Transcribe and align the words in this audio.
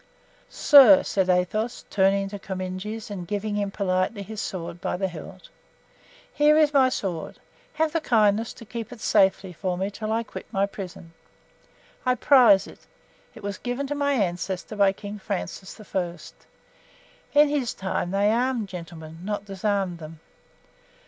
"Sir," 0.49 1.03
said 1.03 1.29
Athos, 1.29 1.85
turning 1.91 2.27
to 2.29 2.39
Comminges 2.39 3.11
and 3.11 3.27
giving 3.27 3.53
him 3.53 3.69
politely 3.69 4.23
his 4.23 4.41
sword 4.41 4.81
by 4.81 4.97
the 4.97 5.07
hilt, 5.07 5.49
"here 6.33 6.57
is 6.57 6.73
my 6.73 6.89
sword; 6.89 7.37
have 7.75 7.91
the 7.93 8.01
kindness 8.01 8.51
to 8.53 8.65
keep 8.65 8.91
it 8.91 8.99
safely 8.99 9.53
for 9.53 9.77
me 9.77 9.85
until 9.85 10.11
I 10.11 10.23
quit 10.23 10.51
my 10.51 10.65
prison. 10.65 11.13
I 12.03 12.15
prize 12.15 12.65
it—it 12.65 13.43
was 13.43 13.59
given 13.59 13.85
to 13.85 13.93
my 13.93 14.13
ancestor 14.13 14.75
by 14.75 14.91
King 14.91 15.19
Francis 15.19 15.79
I. 15.95 16.17
In 17.39 17.49
his 17.49 17.75
time 17.75 18.09
they 18.09 18.31
armed 18.31 18.69
gentlemen, 18.69 19.19
not 19.21 19.45
disarmed 19.45 19.99
them. 19.99 20.19